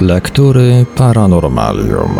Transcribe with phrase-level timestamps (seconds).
[0.00, 2.10] Lektury Paranormalium.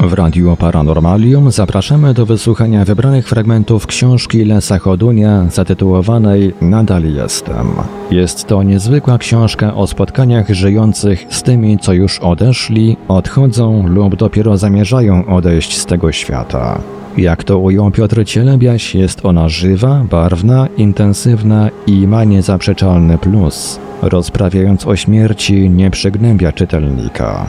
[0.00, 7.68] W Radiu Paranormalium zapraszamy do wysłuchania wybranych fragmentów książki Lesa Chodunia zatytułowanej Nadal jestem.
[8.10, 14.56] Jest to niezwykła książka o spotkaniach żyjących z tymi, co już odeszli, odchodzą lub dopiero
[14.56, 16.80] zamierzają odejść z tego świata.
[17.16, 23.80] Jak to ujął Piotr Cielebiaś, jest ona żywa, barwna, intensywna i ma niezaprzeczalny plus.
[24.02, 27.46] Rozprawiając o śmierci, nie przygnębia czytelnika.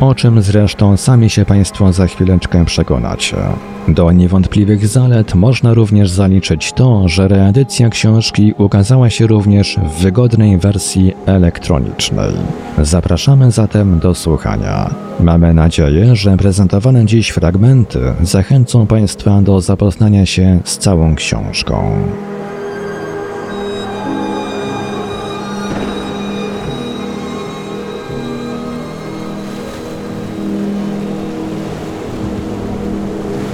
[0.00, 3.36] O czym zresztą sami się Państwo za chwileczkę przekonacie.
[3.88, 10.58] Do niewątpliwych zalet można również zaliczyć to, że reedycja książki ukazała się również w wygodnej
[10.58, 12.32] wersji elektronicznej.
[12.78, 14.90] Zapraszamy zatem do słuchania.
[15.20, 21.90] Mamy nadzieję, że prezentowane dziś fragmenty zachęcą Państwa do zapoznania się z całą książką.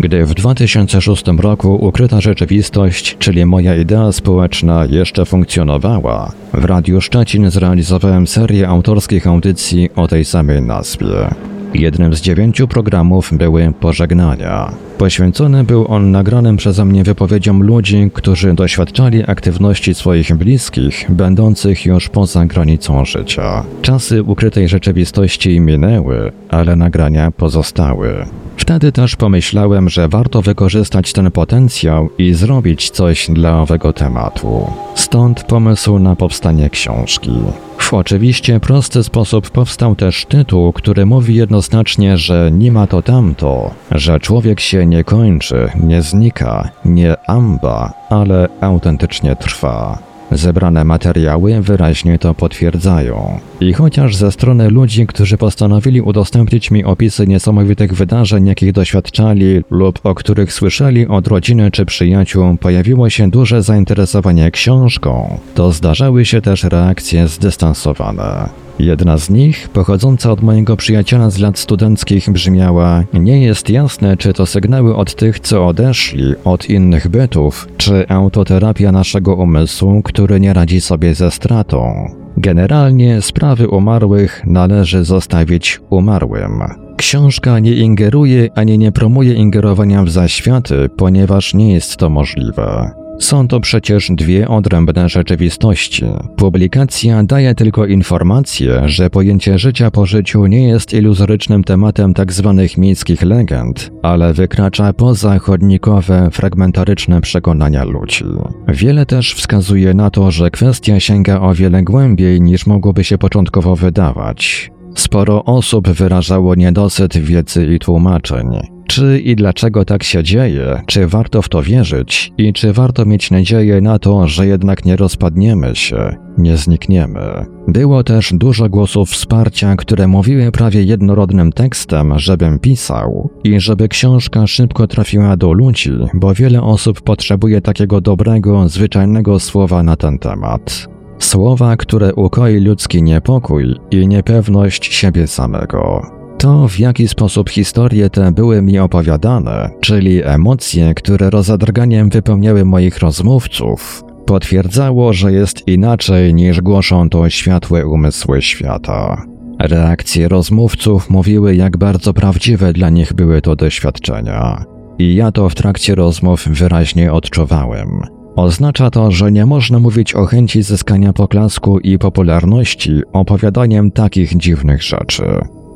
[0.03, 7.51] Gdy w 2006 roku ukryta rzeczywistość, czyli moja idea społeczna, jeszcze funkcjonowała, w Radiu Szczecin
[7.51, 11.35] zrealizowałem serię autorskich audycji o tej samej nazwie.
[11.75, 14.73] Jednym z dziewięciu programów były pożegnania.
[14.99, 22.09] Poświęcony był on nagranym przeze mnie wypowiedziom ludzi, którzy doświadczali aktywności swoich bliskich, będących już
[22.09, 23.65] poza granicą życia.
[23.83, 28.27] Czasy ukrytej rzeczywistości minęły, ale nagrania pozostały.
[28.63, 34.67] Wtedy też pomyślałem, że warto wykorzystać ten potencjał i zrobić coś dla owego tematu.
[34.95, 37.31] Stąd pomysł na powstanie książki.
[37.79, 43.71] W oczywiście prosty sposób powstał też tytuł, który mówi jednoznacznie, że nie ma to tamto,
[43.91, 50.12] że człowiek się nie kończy, nie znika, nie amba, ale autentycznie trwa.
[50.35, 53.41] Zebrane materiały wyraźnie to potwierdzają.
[53.61, 60.01] I chociaż ze strony ludzi, którzy postanowili udostępnić mi opisy niesamowitych wydarzeń, jakich doświadczali lub
[60.03, 66.41] o których słyszeli od rodziny czy przyjaciół, pojawiło się duże zainteresowanie książką, to zdarzały się
[66.41, 68.49] też reakcje zdystansowane.
[68.79, 74.33] Jedna z nich, pochodząca od mojego przyjaciela z lat studenckich, brzmiała: Nie jest jasne, czy
[74.33, 80.53] to sygnały od tych, co odeszli, od innych bytów, czy autoterapia naszego umysłu, który nie
[80.53, 81.95] radzi sobie ze stratą.
[82.37, 86.63] Generalnie sprawy umarłych należy zostawić umarłym.
[86.97, 93.02] Książka nie ingeruje ani nie promuje ingerowania w zaświaty, ponieważ nie jest to możliwe.
[93.19, 96.05] Są to przecież dwie odrębne rzeczywistości.
[96.37, 102.55] Publikacja daje tylko informację, że pojęcie życia po życiu nie jest iluzorycznym tematem tzw.
[102.59, 108.25] Tak miejskich legend, ale wykracza poza chodnikowe, fragmentaryczne przekonania ludzi.
[108.69, 113.77] Wiele też wskazuje na to, że kwestia sięga o wiele głębiej niż mogłoby się początkowo
[113.77, 114.71] wydawać.
[114.95, 118.72] Sporo osób wyrażało niedosyt wiedzy i tłumaczeń.
[118.87, 120.83] Czy i dlaczego tak się dzieje?
[120.87, 122.33] Czy warto w to wierzyć?
[122.39, 127.21] I czy warto mieć nadzieję na to, że jednak nie rozpadniemy się, nie znikniemy?
[127.69, 134.47] Było też dużo głosów wsparcia, które mówiły prawie jednorodnym tekstem, żebym pisał i żeby książka
[134.47, 140.89] szybko trafiła do ludzi, bo wiele osób potrzebuje takiego dobrego, zwyczajnego słowa na ten temat.
[141.19, 146.03] Słowa, które ukoi ludzki niepokój i niepewność siebie samego.
[146.43, 152.99] To, w jaki sposób historie te były mi opowiadane, czyli emocje, które rozadrganiem wypełniały moich
[152.99, 159.23] rozmówców, potwierdzało, że jest inaczej niż głoszą to światłe umysły świata.
[159.61, 164.65] Reakcje rozmówców mówiły, jak bardzo prawdziwe dla nich były to doświadczenia.
[164.99, 167.89] I ja to w trakcie rozmów wyraźnie odczuwałem.
[168.37, 174.83] Oznacza to, że nie można mówić o chęci zyskania poklasku i popularności opowiadaniem takich dziwnych
[174.83, 175.25] rzeczy.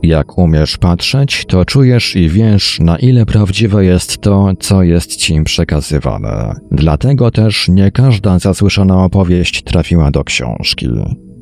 [0.02, 5.42] Jak umiesz patrzeć, to czujesz i wiesz, na ile prawdziwe jest to, co jest ci
[5.42, 6.54] przekazywane.
[6.70, 10.88] Dlatego też nie każda zasłyszana opowieść trafiła do książki.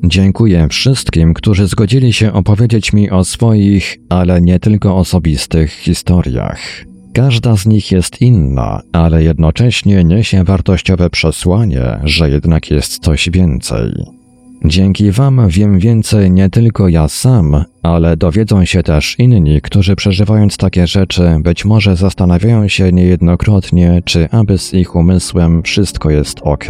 [0.03, 6.85] Dziękuję wszystkim, którzy zgodzili się opowiedzieć mi o swoich, ale nie tylko osobistych historiach.
[7.13, 14.14] Każda z nich jest inna, ale jednocześnie niesie wartościowe przesłanie, że jednak jest coś więcej.
[14.67, 20.57] Dzięki Wam wiem więcej nie tylko ja sam, ale dowiedzą się też inni, którzy przeżywając
[20.57, 26.65] takie rzeczy być może zastanawiają się niejednokrotnie, czy aby z ich umysłem wszystko jest ok.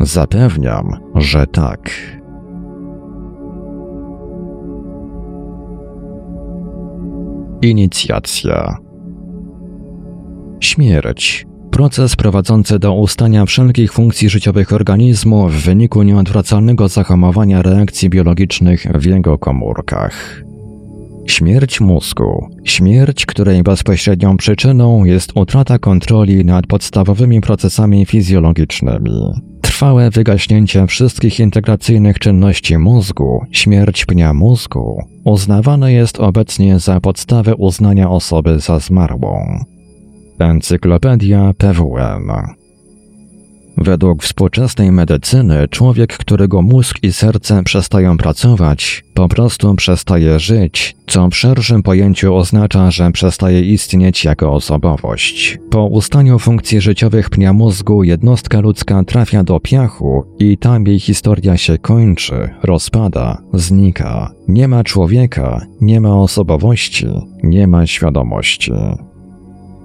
[0.00, 1.90] Zapewniam, że tak.
[7.62, 8.76] Inicjacja
[10.60, 18.86] Śmierć Proces prowadzący do ustania wszelkich funkcji życiowych organizmu w wyniku nieodwracalnego zahamowania reakcji biologicznych
[18.94, 20.42] w jego komórkach.
[21.26, 22.48] Śmierć mózgu.
[22.64, 29.20] Śmierć, której bezpośrednią przyczyną jest utrata kontroli nad podstawowymi procesami fizjologicznymi.
[29.60, 38.10] Trwałe wygaśnięcie wszystkich integracyjnych czynności mózgu, śmierć pnia mózgu, uznawane jest obecnie za podstawę uznania
[38.10, 39.64] osoby za zmarłą.
[40.38, 42.32] Encyklopedia PWN
[43.76, 51.28] Według współczesnej medycyny człowiek, którego mózg i serce przestają pracować, po prostu przestaje żyć, co
[51.28, 55.58] w szerszym pojęciu oznacza, że przestaje istnieć jako osobowość.
[55.70, 61.56] Po ustaniu funkcji życiowych pnia mózgu jednostka ludzka trafia do piachu i tam jej historia
[61.56, 64.30] się kończy, rozpada, znika.
[64.48, 67.06] Nie ma człowieka, nie ma osobowości,
[67.42, 68.72] nie ma świadomości.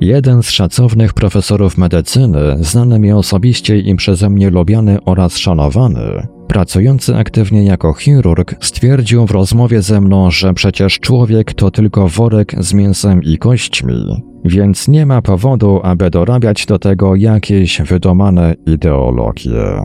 [0.01, 7.15] Jeden z szacownych profesorów medycyny, znany mi osobiście i przeze mnie lubiany oraz szanowany, pracujący
[7.15, 12.73] aktywnie jako chirurg, stwierdził w rozmowie ze mną, że przecież człowiek to tylko worek z
[12.73, 19.81] mięsem i kośćmi, więc nie ma powodu, aby dorabiać do tego jakieś wydomane ideologie.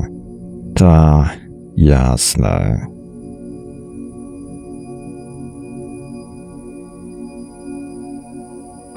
[0.75, 1.31] Ta,
[1.76, 2.94] jasne.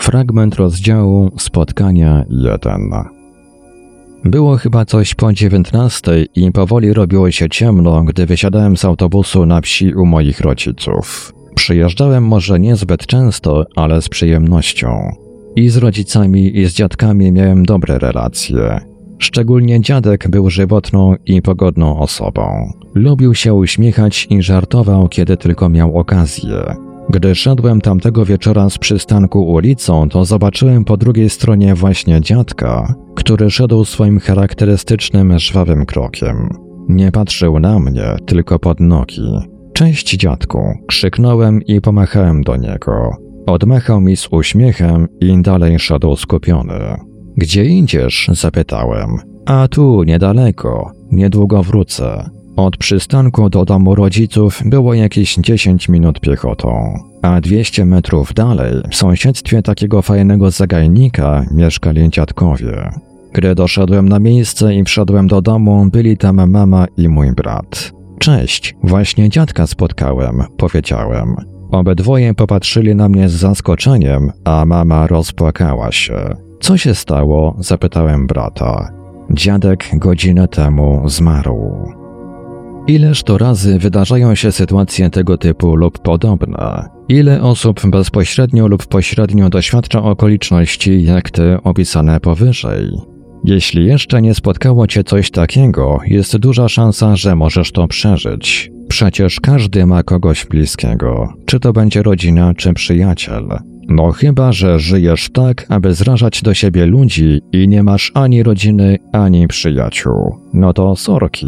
[0.08, 2.92] Fragment rozdziału Spotkania 1.
[4.24, 9.62] Było chyba coś po dziewiętnastej i powoli robiło się ciemno, gdy wysiadałem z autobusu na
[9.62, 11.34] wsi u moich rodziców.
[11.56, 15.12] Przyjeżdżałem może niezbyt często, ale z przyjemnością.
[15.56, 18.80] I z rodzicami, i z dziadkami miałem dobre relacje.
[19.20, 22.72] Szczególnie dziadek był żywotną i pogodną osobą.
[22.96, 26.87] Lubił się uśmiechać i żartował, kiedy tylko miał okazję.
[27.10, 33.50] Gdy szedłem tamtego wieczora z przystanku ulicą, to zobaczyłem po drugiej stronie właśnie dziadka, który
[33.50, 36.50] szedł swoim charakterystycznym, żwawym krokiem.
[36.90, 39.32] Nie patrzył na mnie, tylko pod nogi.
[39.74, 43.12] Cześć dziadku, krzyknąłem i pomachałem do niego.
[43.48, 46.96] Odmachał mi z uśmiechem i dalej szedł skupiony.
[47.38, 48.30] Gdzie idziesz?
[48.34, 49.18] zapytałem.
[49.46, 50.92] A tu, niedaleko.
[51.12, 52.30] Niedługo wrócę.
[52.58, 58.96] Od przystanku do domu rodziców było jakieś 10 minut piechotą, a 200 metrów dalej, w
[58.96, 62.90] sąsiedztwie takiego fajnego zagajnika, mieszkali dziadkowie.
[63.34, 67.92] Gdy doszedłem na miejsce i wszedłem do domu, byli tam mama i mój brat.
[68.20, 71.36] Cześć, właśnie dziadka spotkałem, powiedziałem.
[71.72, 76.36] Obydwoje popatrzyli na mnie z zaskoczeniem, a mama rozpłakała się.
[76.60, 77.56] Co się stało?
[77.60, 78.90] zapytałem brata.
[79.32, 81.97] Dziadek godzinę temu zmarł.
[82.88, 86.90] Ileż to razy wydarzają się sytuacje tego typu lub podobne?
[87.10, 92.90] Ile osób bezpośrednio lub pośrednio doświadcza okoliczności jak te opisane powyżej?
[93.44, 98.72] Jeśli jeszcze nie spotkało cię coś takiego, jest duża szansa, że możesz to przeżyć.
[98.90, 103.48] Przecież każdy ma kogoś bliskiego, czy to będzie rodzina, czy przyjaciel.
[103.90, 108.98] No chyba, że żyjesz tak, aby zrażać do siebie ludzi i nie masz ani rodziny,
[109.12, 110.36] ani przyjaciół.
[110.54, 111.48] No to sorki.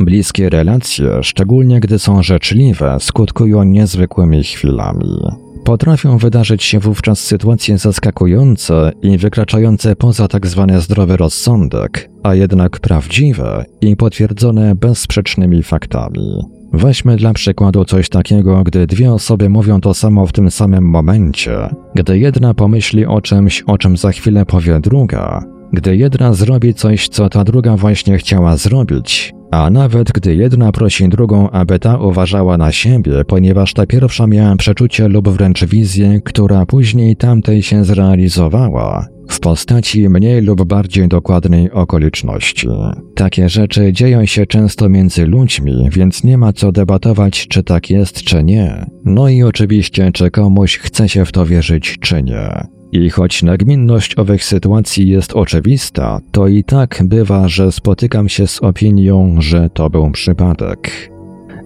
[0.00, 5.18] Bliskie relacje, szczególnie gdy są życzliwe, skutkują niezwykłymi chwilami.
[5.64, 10.66] Potrafią wydarzyć się wówczas sytuacje zaskakujące i wykraczające poza tzw.
[10.68, 16.42] Tak zdrowy rozsądek, a jednak prawdziwe i potwierdzone bezsprzecznymi faktami.
[16.72, 21.74] Weźmy dla przykładu coś takiego, gdy dwie osoby mówią to samo w tym samym momencie,
[21.94, 27.08] gdy jedna pomyśli o czymś, o czym za chwilę powie druga, gdy jedna zrobi coś,
[27.08, 32.58] co ta druga właśnie chciała zrobić, a nawet gdy jedna prosi drugą, aby ta uważała
[32.58, 39.06] na siebie, ponieważ ta pierwsza miała przeczucie lub wręcz wizję, która później tamtej się zrealizowała,
[39.28, 42.68] w postaci mniej lub bardziej dokładnej okoliczności.
[43.14, 48.22] Takie rzeczy dzieją się często między ludźmi, więc nie ma co debatować, czy tak jest,
[48.22, 48.86] czy nie.
[49.04, 52.73] No i oczywiście, czy komuś chce się w to wierzyć, czy nie.
[52.94, 58.62] I choć nagminność owych sytuacji jest oczywista, to i tak bywa, że spotykam się z
[58.62, 61.10] opinią, że to był przypadek.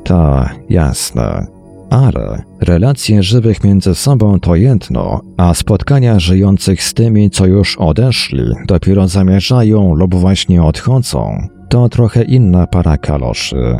[0.04, 1.46] Ta, jasne.
[1.90, 8.44] Ale relacje żywych między sobą to jedno, a spotkania żyjących z tymi, co już odeszli,
[8.66, 13.78] dopiero zamierzają lub właśnie odchodzą, to trochę inna para kaloszy.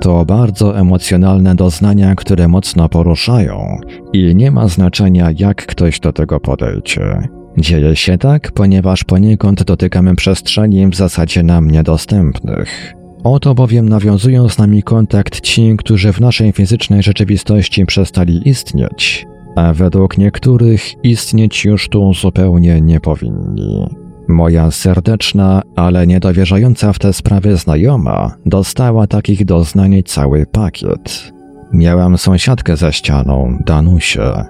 [0.00, 3.80] To bardzo emocjonalne doznania, które mocno poruszają
[4.12, 7.28] i nie ma znaczenia, jak ktoś do tego podejdzie.
[7.58, 12.94] Dzieje się tak, ponieważ poniekąd dotykamy przestrzeni w zasadzie nam niedostępnych.
[13.24, 19.26] Oto bowiem nawiązują z nami kontakt ci, którzy w naszej fizycznej rzeczywistości przestali istnieć,
[19.56, 24.07] a według niektórych istnieć już tu zupełnie nie powinni.
[24.28, 31.32] Moja serdeczna, ale niedowierzająca w te sprawy znajoma dostała takich doznań cały pakiet.
[31.72, 34.44] Miałam sąsiadkę za ścianą, Danusię.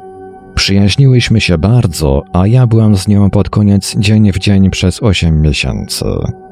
[0.54, 5.42] Przyjaźniłyśmy się bardzo, a ja byłam z nią pod koniec dzień w dzień przez 8
[5.42, 6.04] miesięcy.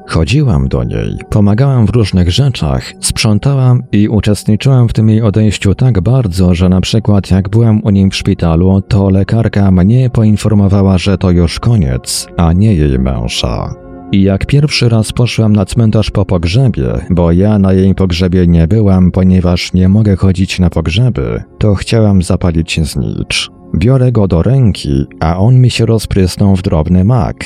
[0.07, 6.01] Chodziłam do niej, pomagałam w różnych rzeczach, sprzątałam i uczestniczyłam w tym jej odejściu tak
[6.01, 11.17] bardzo, że na przykład jak byłam u niej w szpitalu, to lekarka mnie poinformowała, że
[11.17, 13.73] to już koniec, a nie jej męża.
[14.11, 18.67] I jak pierwszy raz poszłam na cmentarz po pogrzebie, bo ja na jej pogrzebie nie
[18.67, 23.49] byłam, ponieważ nie mogę chodzić na pogrzeby, to chciałam zapalić znicz.
[23.75, 27.45] Biorę go do ręki, a on mi się rozprysnął w drobny mak.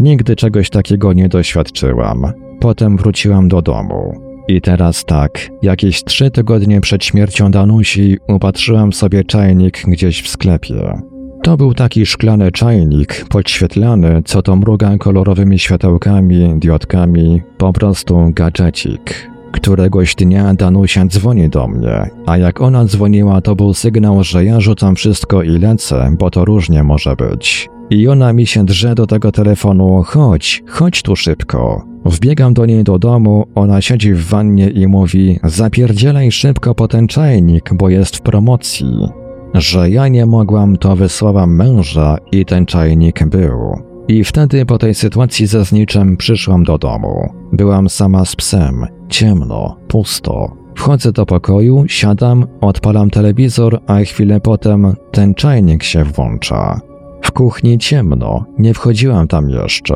[0.00, 2.32] Nigdy czegoś takiego nie doświadczyłam.
[2.60, 4.12] Potem wróciłam do domu.
[4.48, 11.02] I teraz tak, jakieś trzy tygodnie przed śmiercią Danusi upatrzyłam sobie czajnik gdzieś w sklepie.
[11.42, 19.30] To był taki szklany czajnik, podświetlany, co to mruga kolorowymi światełkami, diodkami, po prostu gadżecik.
[19.52, 24.60] Któregoś dnia Danusia dzwoni do mnie, a jak ona dzwoniła, to był sygnał, że ja
[24.60, 27.68] rzucam wszystko i lecę, bo to różnie może być.
[27.90, 31.84] I ona mi się drze do tego telefonu, chodź, chodź tu szybko.
[32.04, 37.08] Wbiegam do niej do domu, ona siedzi w wannie i mówi, zapierdzielaj szybko po ten
[37.08, 39.08] czajnik, bo jest w promocji.
[39.54, 43.82] Że ja nie mogłam, to wysłałam męża i ten czajnik był.
[44.08, 47.28] I wtedy po tej sytuacji ze zniczem przyszłam do domu.
[47.52, 50.56] Byłam sama z psem, ciemno, pusto.
[50.74, 56.80] Wchodzę do pokoju, siadam, odpalam telewizor, a chwilę potem ten czajnik się włącza.
[57.26, 59.94] W kuchni ciemno, nie wchodziłam tam jeszcze.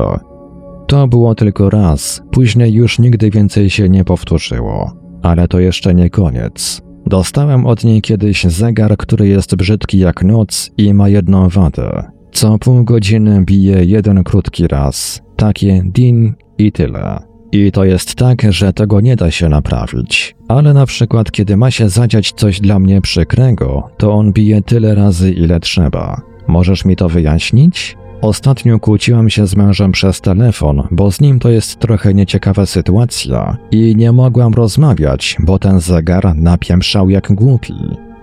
[0.87, 4.91] To było tylko raz, później już nigdy więcej się nie powtórzyło.
[5.21, 6.81] Ale to jeszcze nie koniec.
[7.05, 12.11] Dostałem od niej kiedyś zegar, który jest brzydki jak noc i ma jedną wadę.
[12.31, 15.21] Co pół godziny bije jeden krótki raz.
[15.35, 17.19] Takie din i tyle.
[17.51, 20.35] I to jest tak, że tego nie da się naprawić.
[20.47, 24.95] Ale na przykład, kiedy ma się zadziać coś dla mnie przykrego, to on bije tyle
[24.95, 26.30] razy, ile trzeba.
[26.47, 27.97] Możesz mi to wyjaśnić?
[28.21, 33.57] Ostatnio kłóciłam się z mężem przez telefon, bo z nim to jest trochę nieciekawa sytuacja
[33.71, 37.73] i nie mogłam rozmawiać, bo ten zegar napięprzał jak głupi.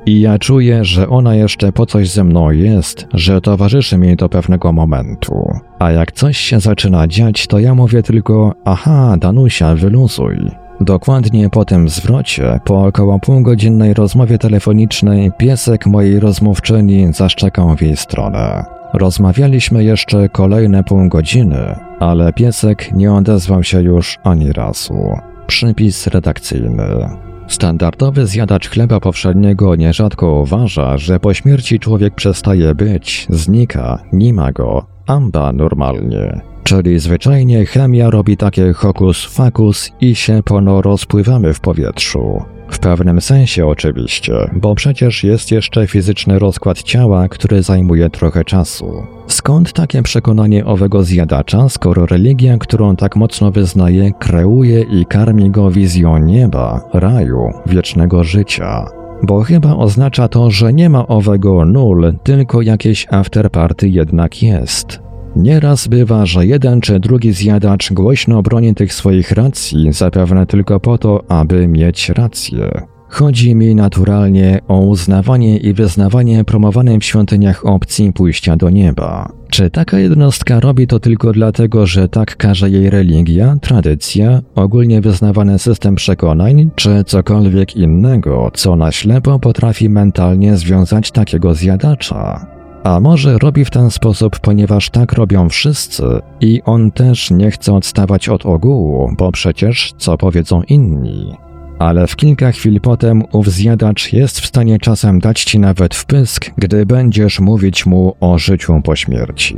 [0.07, 4.29] I ja czuję, że ona jeszcze po coś ze mną jest, że towarzyszy mi do
[4.29, 5.49] pewnego momentu.
[5.79, 10.37] A jak coś się zaczyna dziać, to ja mówię tylko: Aha, Danusia, wyluzuj.
[10.81, 17.97] Dokładnie po tym zwrocie, po około półgodzinnej rozmowie telefonicznej, piesek mojej rozmówczyni zaszczekał w jej
[17.97, 18.65] stronę.
[18.95, 25.19] Rozmawialiśmy jeszcze kolejne pół godziny, ale piesek nie odezwał się już ani razu.
[25.47, 27.09] Przypis redakcyjny.
[27.49, 34.53] Standardowy zjadacz chleba powszedniego nierzadko uważa, że po śmierci człowiek przestaje być, znika, nie ma
[34.53, 36.41] go, amba normalnie.
[36.69, 42.43] Czyli zwyczajnie chemia robi takie hokus fakus i się pono rozpływamy w powietrzu.
[42.71, 48.93] W pewnym sensie oczywiście, bo przecież jest jeszcze fizyczny rozkład ciała, który zajmuje trochę czasu.
[49.27, 55.71] Skąd takie przekonanie owego zjadacza, skoro religia, którą tak mocno wyznaje, kreuje i karmi go
[55.71, 58.87] wizją nieba, raju, wiecznego życia?
[59.23, 65.08] Bo chyba oznacza to, że nie ma owego nul, tylko jakieś afterparty jednak jest.
[65.39, 70.99] Nieraz bywa, że jeden czy drugi zjadacz głośno broni tych swoich racji, zapewne tylko po
[70.99, 72.71] to, aby mieć rację.
[73.09, 79.33] Chodzi mi naturalnie o uznawanie i wyznawanie promowanej w świątyniach opcji pójścia do nieba.
[79.51, 85.59] Czy taka jednostka robi to tylko dlatego, że tak każe jej religia, tradycja, ogólnie wyznawany
[85.59, 92.58] system przekonań, czy cokolwiek innego, co na ślepo potrafi mentalnie związać takiego zjadacza?
[92.89, 96.03] A może robi w ten sposób, ponieważ tak robią wszyscy
[96.41, 101.37] i on też nie chce odstawać od ogółu, bo przecież co powiedzą inni?
[101.79, 106.51] Ale w kilka chwil potem ów zjadacz jest w stanie czasem dać ci nawet wpysk,
[106.57, 109.57] gdy będziesz mówić mu o życiu po śmierci.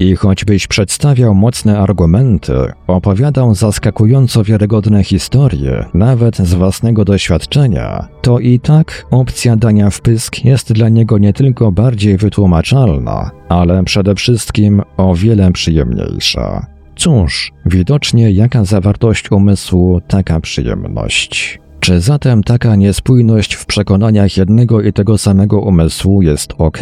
[0.00, 2.52] I choćbyś przedstawiał mocne argumenty,
[2.86, 10.72] opowiadał zaskakująco wiarygodne historie, nawet z własnego doświadczenia, to i tak opcja dania wpysk jest
[10.72, 16.66] dla niego nie tylko bardziej wytłumaczalna, ale przede wszystkim o wiele przyjemniejsza.
[16.96, 21.58] Cóż, widocznie jaka zawartość umysłu, taka przyjemność.
[21.80, 26.78] Czy zatem taka niespójność w przekonaniach jednego i tego samego umysłu jest ok?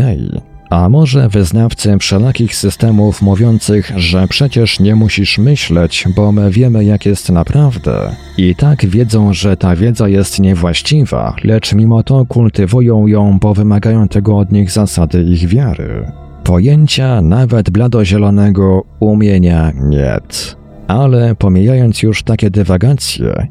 [0.71, 7.07] A może wyznawcy wszelakich systemów mówiących, że przecież nie musisz myśleć, bo my wiemy jak
[7.07, 13.39] jest naprawdę, i tak wiedzą, że ta wiedza jest niewłaściwa, lecz mimo to kultywują ją,
[13.39, 16.13] bo wymagają tego od nich zasady ich wiary.
[16.45, 20.57] Pojęcia nawet bladozielonego umienia niet.
[20.89, 23.47] Ale pomijając już takie dywagacje,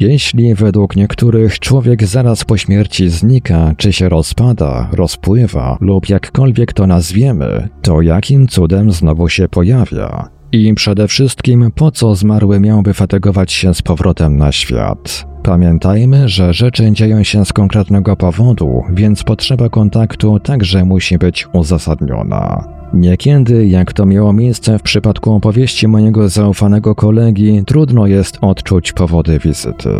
[0.00, 6.86] Jeśli według niektórych człowiek zaraz po śmierci znika, czy się rozpada, rozpływa lub jakkolwiek to
[6.86, 10.28] nazwiemy, to jakim cudem znowu się pojawia?
[10.52, 15.26] I przede wszystkim, po co zmarły miałby fatygować się z powrotem na świat?
[15.42, 22.79] Pamiętajmy, że rzeczy dzieją się z konkretnego powodu, więc potrzeba kontaktu także musi być uzasadniona.
[22.94, 29.38] Niekiedy, jak to miało miejsce w przypadku opowieści mojego zaufanego kolegi, trudno jest odczuć powody
[29.38, 29.90] wizyty.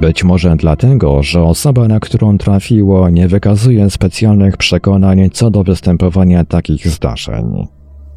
[0.00, 6.44] Być może dlatego, że osoba, na którą trafiło, nie wykazuje specjalnych przekonań co do występowania
[6.44, 7.66] takich zdarzeń.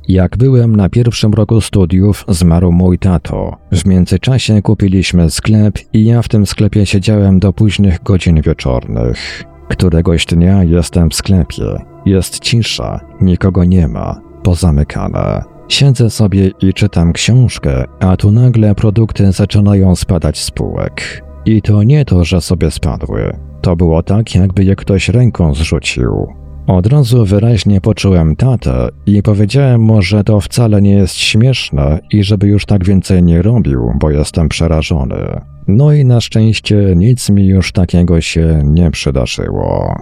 [0.07, 3.57] Jak byłem na pierwszym roku studiów, zmarł mój tato.
[3.71, 9.43] W międzyczasie kupiliśmy sklep i ja w tym sklepie siedziałem do późnych godzin wieczornych.
[9.69, 11.63] Któregoś dnia jestem w sklepie.
[12.05, 15.43] Jest cisza, nikogo nie ma, pozamykane.
[15.67, 21.23] Siedzę sobie i czytam książkę, a tu nagle produkty zaczynają spadać z półek.
[21.45, 23.37] I to nie to, że sobie spadły.
[23.61, 26.27] To było tak, jakby je ktoś ręką zrzucił.
[26.67, 32.23] Od razu wyraźnie poczułem tatę i powiedziałem mu, że to wcale nie jest śmieszne i
[32.23, 35.41] żeby już tak więcej nie robił, bo jestem przerażony.
[35.67, 39.95] No i na szczęście nic mi już takiego się nie przydarzyło.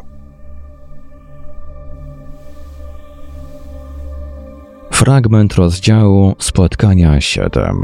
[5.01, 7.83] Fragment rozdziału Spotkania 7.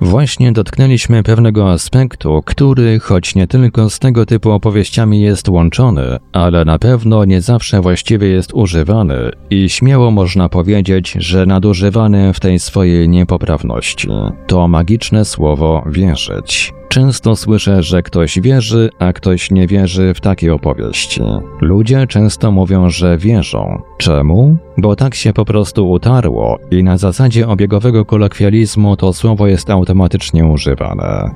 [0.00, 6.64] Właśnie dotknęliśmy pewnego aspektu, który, choć nie tylko z tego typu opowieściami jest łączony, ale
[6.64, 12.58] na pewno nie zawsze właściwie jest używany i śmiało można powiedzieć, że nadużywany w tej
[12.58, 14.08] swojej niepoprawności.
[14.46, 16.72] To magiczne słowo wierzyć.
[16.92, 21.20] Często słyszę, że ktoś wierzy, a ktoś nie wierzy w takie opowieści.
[21.60, 23.82] Ludzie często mówią, że wierzą.
[23.98, 24.56] Czemu?
[24.78, 30.46] Bo tak się po prostu utarło i na zasadzie obiegowego kolokwializmu to słowo jest automatycznie
[30.46, 31.34] używane.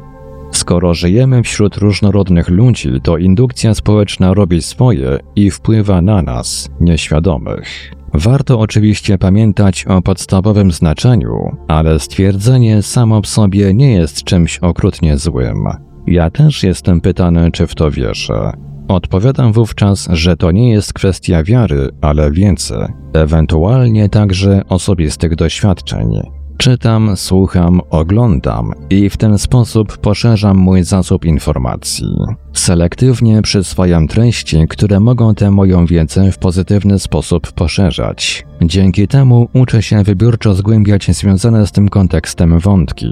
[0.51, 7.96] Skoro żyjemy wśród różnorodnych ludzi, to indukcja społeczna robi swoje i wpływa na nas, nieświadomych.
[8.15, 15.19] Warto oczywiście pamiętać o podstawowym znaczeniu, ale stwierdzenie samo w sobie nie jest czymś okrutnie
[15.19, 15.69] złym.
[16.07, 18.53] Ja też jestem pytany, czy w to wierzę.
[18.89, 26.36] Odpowiadam wówczas, że to nie jest kwestia wiary, ale wiedzy, ewentualnie także osobistych doświadczeń.
[26.59, 32.17] Czytam, słucham, oglądam i w ten sposób poszerzam mój zasób informacji.
[32.53, 38.47] Selektywnie przyswajam treści, które mogą tę moją wiedzę w pozytywny sposób poszerzać.
[38.63, 43.07] Dzięki temu uczę się wybiórczo zgłębiać związane z tym kontekstem wątki.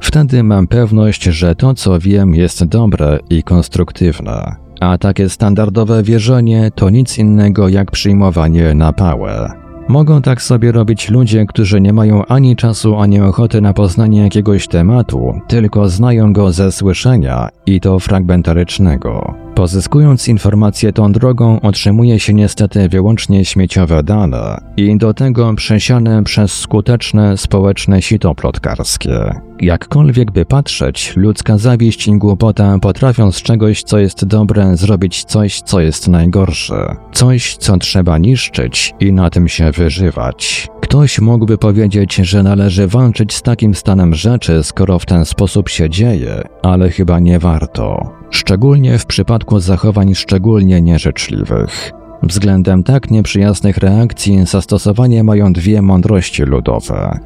[0.00, 4.56] Wtedy mam pewność, że to, co wiem, jest dobre i konstruktywne.
[4.80, 9.69] A takie standardowe wierzenie to nic innego jak przyjmowanie na pałę.
[9.90, 14.68] Mogą tak sobie robić ludzie, którzy nie mają ani czasu, ani ochoty na poznanie jakiegoś
[14.68, 19.34] tematu, tylko znają go ze słyszenia i to fragmentarycznego.
[19.54, 26.52] Pozyskując informacje tą drogą, otrzymuje się niestety wyłącznie śmieciowe dane i do tego przesiane przez
[26.52, 29.40] skuteczne społeczne sito plotkarskie.
[29.60, 35.60] Jakkolwiek by patrzeć, ludzka zawiść i głupota potrafią z czegoś, co jest dobre, zrobić coś,
[35.60, 36.96] co jest najgorsze.
[37.12, 40.68] Coś, co trzeba niszczyć i na tym się wyżywać.
[40.80, 45.90] Ktoś mógłby powiedzieć, że należy walczyć z takim stanem rzeczy, skoro w ten sposób się
[45.90, 48.10] dzieje, ale chyba nie warto.
[48.30, 51.92] Szczególnie w przypadku zachowań szczególnie nieżyczliwych.
[52.22, 57.18] Względem tak nieprzyjaznych reakcji zastosowanie mają dwie mądrości ludowe.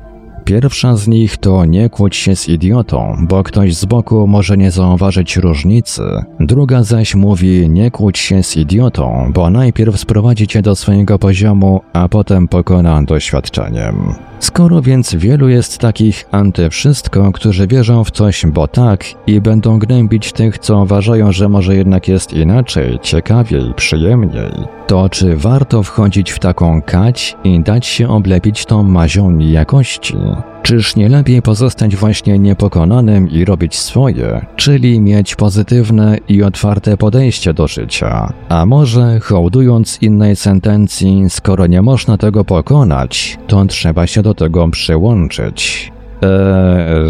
[0.44, 4.70] Pierwsza z nich to nie kłóć się z idiotą, bo ktoś z boku może nie
[4.70, 6.02] zauważyć różnicy.
[6.40, 11.80] Druga zaś mówi nie kłóć się z idiotą, bo najpierw sprowadzi cię do swojego poziomu,
[11.92, 14.14] a potem pokona doświadczeniem.
[14.38, 20.32] Skoro więc wielu jest takich antywszystko, którzy wierzą w coś, bo tak i będą gnębić
[20.32, 24.50] tych, co uważają, że może jednak jest inaczej, ciekawiej, przyjemniej,
[24.86, 30.16] to czy warto wchodzić w taką kać i dać się oblepić tą mazią jakości?
[30.64, 37.54] Czyż nie lepiej pozostać właśnie niepokonanym i robić swoje, czyli mieć pozytywne i otwarte podejście
[37.54, 38.32] do życia?
[38.48, 44.68] A może, hołdując innej sentencji, skoro nie można tego pokonać, to trzeba się do tego
[44.68, 45.92] przyłączyć?
[46.22, 46.28] Eee,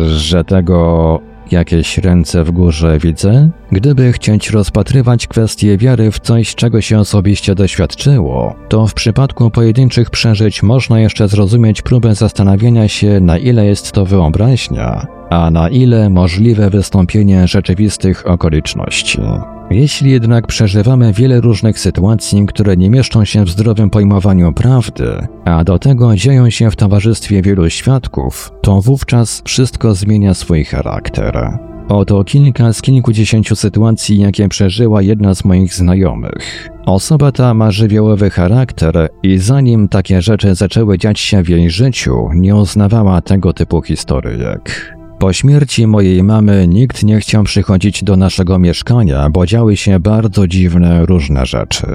[0.09, 1.21] że tego
[1.55, 3.51] jakieś ręce w górze widzę?
[3.73, 10.11] Gdyby chcieć rozpatrywać kwestię wiary w coś, czego się osobiście doświadczyło, to w przypadku pojedynczych
[10.11, 16.11] przeżyć można jeszcze zrozumieć próbę zastanawiania się, na ile jest to wyobraźnia, a na ile
[16.11, 19.21] możliwe wystąpienie rzeczywistych okoliczności.
[19.71, 25.65] Jeśli jednak przeżywamy wiele różnych sytuacji, które nie mieszczą się w zdrowym pojmowaniu prawdy, a
[25.65, 31.59] do tego dzieją się w towarzystwie wielu świadków, to wówczas wszystko zmienia swój charakter.
[31.89, 36.69] Oto kilka z kilkudziesięciu sytuacji, jakie przeżyła jedna z moich znajomych.
[36.87, 42.29] Osoba ta ma żywiołowy charakter i zanim takie rzeczy zaczęły dziać się w jej życiu,
[42.35, 44.94] nie uznawała tego typu historyjek.
[45.25, 50.49] Po śmierci mojej mamy nikt nie chciał przychodzić do naszego mieszkania, bo działy się bardzo
[50.49, 51.87] dziwne różne rzeczy.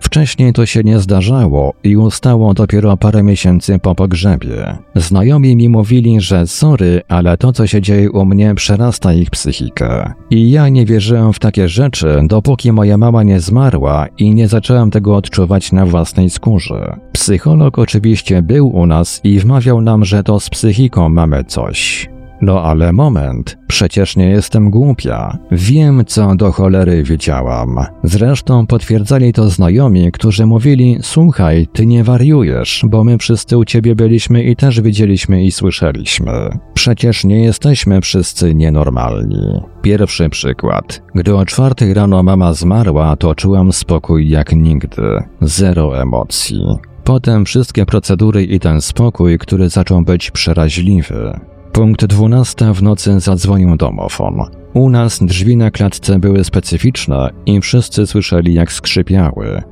[0.00, 4.78] Wcześniej to się nie zdarzało i ustało dopiero parę miesięcy po pogrzebie.
[4.94, 10.12] Znajomi mi mówili, że sorry, ale to co się dzieje u mnie przerasta ich psychikę.
[10.30, 14.90] I ja nie wierzyłem w takie rzeczy, dopóki moja mama nie zmarła i nie zacząłem
[14.90, 16.96] tego odczuwać na własnej skórze.
[17.12, 22.08] Psycholog oczywiście był u nas i wmawiał nam, że to z psychiką mamy coś.
[22.42, 25.38] No ale moment, przecież nie jestem głupia.
[25.52, 27.78] Wiem, co do cholery wiedziałam.
[28.02, 33.94] Zresztą potwierdzali to znajomi, którzy mówili: Słuchaj, ty nie wariujesz, bo my wszyscy u ciebie
[33.94, 36.32] byliśmy i też widzieliśmy i słyszeliśmy.
[36.74, 39.62] Przecież nie jesteśmy wszyscy nienormalni.
[39.82, 41.02] Pierwszy przykład.
[41.14, 45.22] Gdy o czwartej rano mama zmarła, to czułam spokój jak nigdy.
[45.40, 46.62] Zero emocji.
[47.04, 51.40] Potem wszystkie procedury i ten spokój, który zaczął być przeraźliwy.
[51.72, 54.42] Punkt 12 w nocy zadzwonił domofon.
[54.74, 59.62] U nas drzwi na klatce były specyficzne i wszyscy słyszeli jak skrzypiały.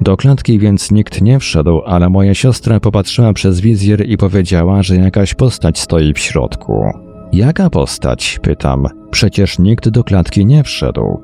[0.00, 4.96] Do klatki więc nikt nie wszedł, ale moja siostra popatrzyła przez wizjer i powiedziała, że
[4.96, 6.84] jakaś postać stoi w środku.
[7.32, 8.38] Jaka postać?
[8.42, 8.86] pytam.
[9.10, 11.22] Przecież nikt do klatki nie wszedł.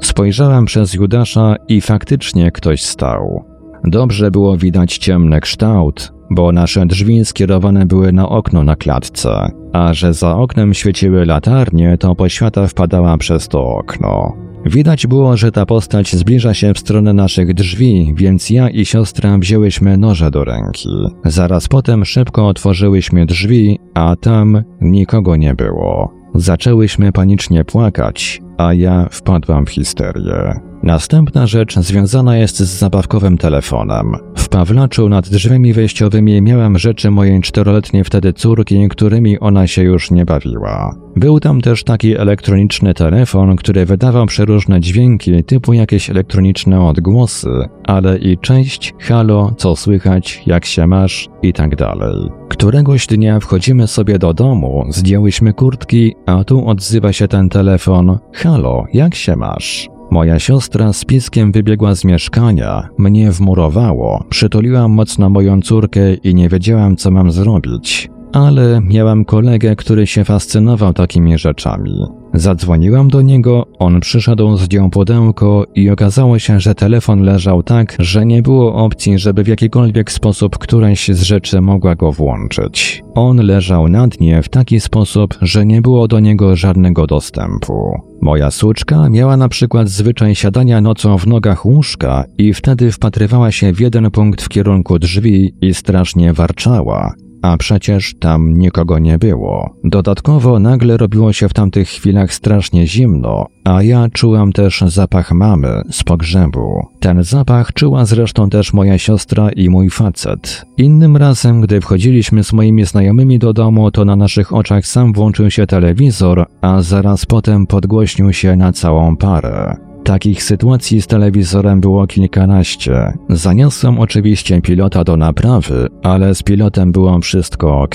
[0.00, 3.44] Spojrzałem przez Judasza i faktycznie ktoś stał.
[3.84, 9.94] Dobrze było widać ciemny kształt, bo nasze drzwi skierowane były na okno na klatce, a
[9.94, 14.44] że za oknem świeciły latarnie, to poświata wpadała przez to okno.
[14.66, 19.38] Widać było, że ta postać zbliża się w stronę naszych drzwi, więc ja i siostra
[19.38, 20.88] wzięłyśmy noże do ręki.
[21.24, 26.14] Zaraz potem szybko otworzyłyśmy drzwi, a tam nikogo nie było.
[26.34, 30.60] Zaczęłyśmy panicznie płakać, a ja wpadłam w histerię.
[30.84, 34.16] Następna rzecz związana jest z zabawkowym telefonem.
[34.36, 40.10] W Pawlaczu nad drzwiami wejściowymi miałem rzeczy mojej czteroletniej wtedy córki, którymi ona się już
[40.10, 40.96] nie bawiła.
[41.16, 48.18] Był tam też taki elektroniczny telefon, który wydawał przeróżne dźwięki, typu jakieś elektroniczne odgłosy, ale
[48.18, 52.30] i cześć, halo, co słychać, jak się masz i tak dalej.
[52.48, 58.84] Któregoś dnia wchodzimy sobie do domu, zdjęłyśmy kurtki, a tu odzywa się ten telefon: Halo,
[58.92, 59.93] jak się masz?
[60.14, 66.48] Moja siostra z piskiem wybiegła z mieszkania, mnie wmurowało, przytuliłam mocno moją córkę i nie
[66.48, 68.10] wiedziałam, co mam zrobić.
[68.32, 72.06] Ale miałam kolegę, który się fascynował takimi rzeczami.
[72.34, 78.26] Zadzwoniłam do niego, on przyszedł, zdjął pudełko i okazało się, że telefon leżał tak, że
[78.26, 83.02] nie było opcji, żeby w jakikolwiek sposób któraś z rzeczy mogła go włączyć.
[83.14, 88.00] On leżał na dnie w taki sposób, że nie było do niego żadnego dostępu.
[88.22, 93.72] Moja suczka miała na przykład zwyczaj siadania nocą w nogach łóżka i wtedy wpatrywała się
[93.72, 99.70] w jeden punkt w kierunku drzwi i strasznie warczała, a przecież tam nikogo nie było.
[99.84, 105.82] Dodatkowo nagle robiło się w tamtych chwilach strasznie zimno, a ja czułam też zapach mamy
[105.90, 106.86] z pogrzebu.
[107.00, 110.64] Ten zapach czuła zresztą też moja siostra i mój facet.
[110.76, 115.50] Innym razem, gdy wchodziliśmy z moimi znajomymi do domu, to na naszych oczach sam włączył
[115.50, 119.93] się telewizor, a zaraz potem podgłośnił się na całą parę.
[120.04, 123.12] Takich sytuacji z telewizorem było kilkanaście.
[123.28, 127.94] Zaniosłem oczywiście pilota do naprawy, ale z pilotem było wszystko ok.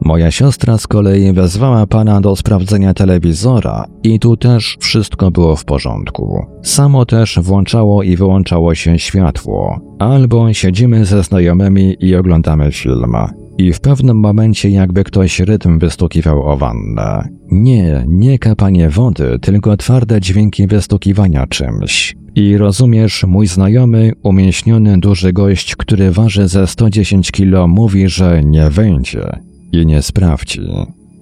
[0.00, 5.64] Moja siostra z kolei wezwała pana do sprawdzenia telewizora i tu też wszystko było w
[5.64, 6.46] porządku.
[6.62, 9.80] Samo też włączało i wyłączało się światło.
[9.98, 13.14] Albo siedzimy ze znajomymi i oglądamy film.
[13.58, 17.37] I w pewnym momencie jakby ktoś rytm wystukiwał o wannę.
[17.50, 22.16] Nie, nie kapanie wody, tylko twarde dźwięki wystukiwania czymś.
[22.34, 28.70] I rozumiesz, mój znajomy, umięśniony duży gość, który waży ze 110 kilo, mówi, że nie
[28.70, 29.38] wejdzie
[29.72, 30.60] i nie sprawdzi.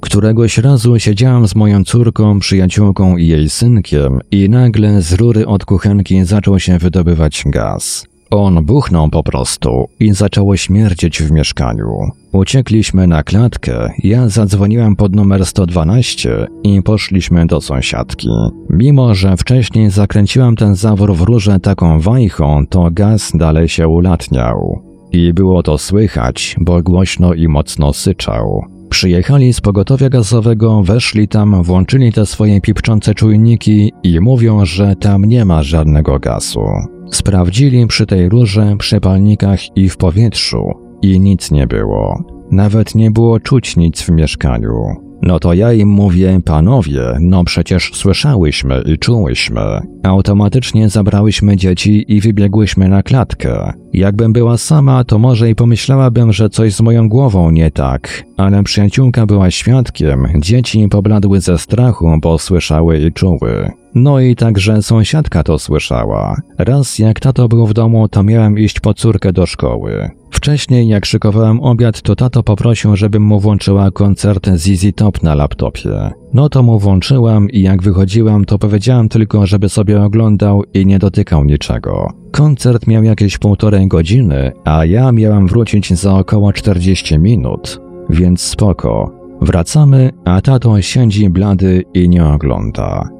[0.01, 5.65] Któregoś razu siedziałam z moją córką, przyjaciółką i jej synkiem i nagle z rury od
[5.65, 8.07] kuchenki zaczął się wydobywać gaz.
[8.31, 11.87] On buchnął po prostu i zaczęło śmierdzieć w mieszkaniu.
[12.33, 18.29] Uciekliśmy na klatkę, ja zadzwoniłem pod numer 112 i poszliśmy do sąsiadki.
[18.71, 24.83] Mimo, że wcześniej zakręciłam ten zawór w rurze taką wajchą, to gaz dalej się ulatniał.
[25.13, 28.63] I było to słychać, bo głośno i mocno syczał.
[28.91, 35.25] Przyjechali z pogotowia gazowego, weszli tam, włączyli te swoje pipczące czujniki i mówią, że tam
[35.25, 36.65] nie ma żadnego gazu.
[37.11, 42.25] Sprawdzili przy tej rurze, przy palnikach i w powietrzu i nic nie było.
[42.51, 45.07] Nawet nie było czuć nic w mieszkaniu.
[45.23, 49.61] No to ja im mówię, panowie, no przecież słyszałyśmy i czułyśmy.
[50.03, 53.73] Automatycznie zabrałyśmy dzieci i wybiegłyśmy na klatkę.
[53.93, 58.63] Jakbym była sama, to może i pomyślałabym, że coś z moją głową nie tak, ale
[58.63, 63.71] przyjaciółka była świadkiem, dzieci pobladły ze strachu, bo słyszały i czuły.
[63.99, 66.37] No i także sąsiadka to słyszała.
[66.59, 70.11] Raz jak tato był w domu, to miałem iść po córkę do szkoły.
[70.31, 76.11] Wcześniej, jak szykowałem obiad, to tato poprosił, żebym mu włączyła koncert ZZ Top na laptopie.
[76.35, 80.99] No to mu włączyłam i jak wychodziłam, to powiedziałam tylko, żeby sobie oglądał i nie
[80.99, 82.13] dotykał niczego.
[82.33, 87.81] Koncert miał jakieś półtorej godziny, a ja miałam wrócić za około 40 minut,
[88.11, 89.13] więc spoko.
[89.41, 93.16] Wracamy, a tato siedzi blady i nie ogląda.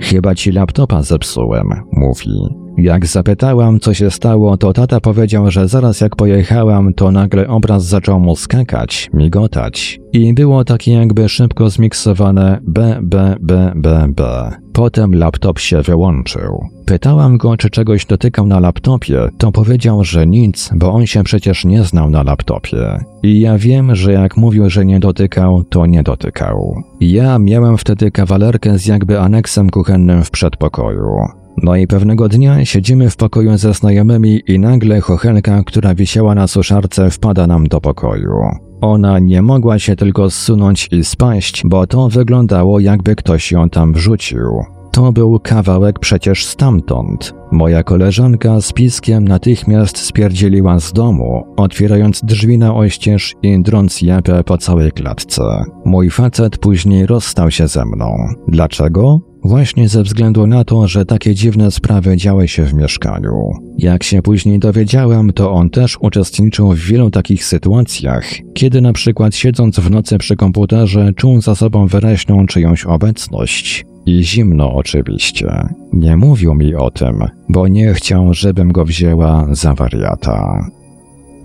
[0.00, 2.60] Chyba ci laptopa zepsułem, mówi.
[2.78, 7.84] Jak zapytałam, co się stało, to tata powiedział, że zaraz jak pojechałam, to nagle obraz
[7.84, 10.00] zaczął mu skakać, migotać.
[10.12, 14.50] I było takie jakby szybko zmiksowane B, B, B, B, B.
[14.80, 16.68] Potem laptop się wyłączył.
[16.86, 21.64] Pytałam go, czy czegoś dotykał na laptopie, to powiedział, że nic, bo on się przecież
[21.64, 23.04] nie znał na laptopie.
[23.22, 26.82] I ja wiem, że jak mówił, że nie dotykał, to nie dotykał.
[27.00, 31.16] Ja miałem wtedy kawalerkę z jakby aneksem kuchennym w przedpokoju.
[31.62, 36.46] No i pewnego dnia siedzimy w pokoju ze znajomymi i nagle chochelka, która wisiała na
[36.46, 38.69] suszarce, wpada nam do pokoju.
[38.80, 43.92] Ona nie mogła się tylko zsunąć i spaść, bo to wyglądało jakby ktoś ją tam
[43.92, 44.64] wrzucił.
[44.92, 47.34] To był kawałek przecież stamtąd.
[47.52, 54.44] Moja koleżanka z piskiem natychmiast spierdzieliła z domu, otwierając drzwi na oścież i drąc japę
[54.44, 55.42] po całej klatce.
[55.84, 58.16] Mój facet później rozstał się ze mną.
[58.48, 59.29] Dlaczego?
[59.44, 63.52] Właśnie ze względu na to, że takie dziwne sprawy działy się w mieszkaniu.
[63.78, 68.24] Jak się później dowiedziałem, to on też uczestniczył w wielu takich sytuacjach,
[68.54, 73.84] kiedy na przykład siedząc w nocy przy komputerze czuł za sobą wyraźną czyjąś obecność.
[74.06, 75.68] I zimno oczywiście.
[75.92, 80.66] Nie mówił mi o tym, bo nie chciał, żebym go wzięła za wariata.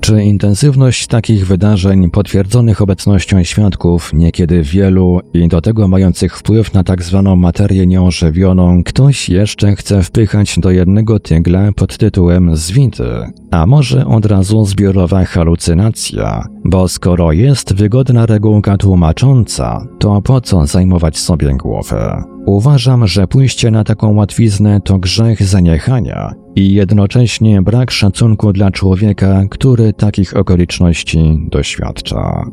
[0.05, 6.83] Czy intensywność takich wydarzeń potwierdzonych obecnością świadków, niekiedy wielu i do tego mających wpływ na
[6.83, 13.03] tak zwaną materię nieożywioną, ktoś jeszcze chce wpychać do jednego tygla pod tytułem zwity?
[13.51, 16.47] A może od razu zbiorowa halucynacja?
[16.65, 22.23] Bo skoro jest wygodna regułka tłumacząca, to po co zajmować sobie głowę?
[22.45, 29.43] Uważam, że pójście na taką łatwiznę to grzech zaniechania i jednocześnie brak szacunku dla człowieka,
[29.49, 32.45] który takich okoliczności doświadcza.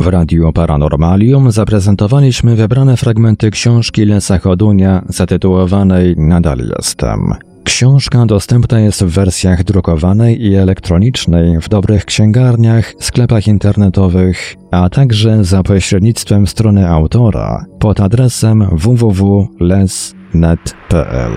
[0.00, 7.53] W Radiu Paranormalium zaprezentowaliśmy wybrane fragmenty książki Lesa Chodunia zatytułowanej Nadal jestem.
[7.64, 15.44] Książka dostępna jest w wersjach drukowanej i elektronicznej w dobrych księgarniach, sklepach internetowych, a także
[15.44, 21.32] za pośrednictwem strony autora pod adresem www.les.net.pl.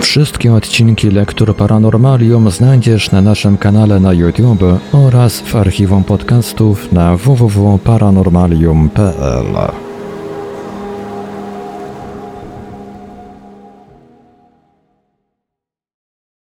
[0.00, 7.16] Wszystkie odcinki Lektur Paranormalium znajdziesz na naszym kanale na YouTube oraz w archiwum podcastów na
[7.16, 9.87] www.paranormalium.pl.